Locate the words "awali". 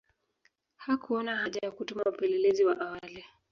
2.81-3.25